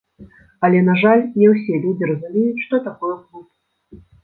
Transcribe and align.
Але, 0.67 0.79
на 0.87 0.95
жаль, 1.01 1.21
не 1.41 1.51
ўсе 1.53 1.73
людзі 1.85 2.09
разумеюць, 2.13 2.65
што 2.65 2.83
такое 2.89 3.15
клуб. 3.23 3.47